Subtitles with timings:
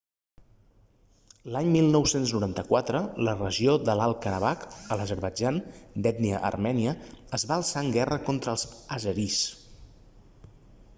[1.55, 5.61] l'any 1994 la regió de l'alt karabakh de l'azerbaidjan
[6.07, 6.97] d'ètnia armènia
[7.39, 8.67] es va alçar en guerra contra els
[9.01, 9.41] àzeris